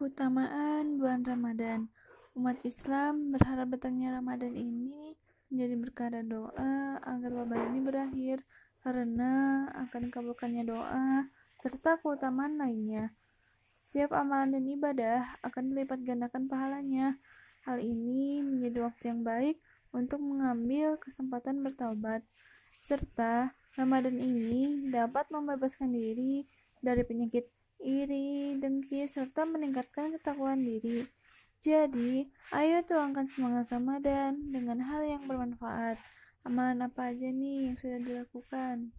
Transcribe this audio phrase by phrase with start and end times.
[0.00, 1.92] Keutamaan bulan Ramadan
[2.32, 5.12] Umat Islam berharap datangnya Ramadan ini
[5.52, 8.40] menjadi berkah dan doa agar wabah ini berakhir
[8.80, 11.28] karena akan dikabulkannya doa
[11.60, 13.12] serta keutamaan lainnya.
[13.76, 17.20] Setiap amalan dan ibadah akan dilipat gandakan pahalanya.
[17.68, 19.60] Hal ini menjadi waktu yang baik
[19.92, 22.24] untuk mengambil kesempatan bertaubat,
[22.80, 26.48] serta Ramadan ini dapat membebaskan diri
[26.80, 31.08] dari penyakit iri, dengki, serta meningkatkan ketakwaan diri.
[31.60, 32.24] Jadi,
[32.56, 36.00] ayo tuangkan semangat Ramadan dengan hal yang bermanfaat.
[36.40, 38.96] Amalan apa aja nih yang sudah dilakukan?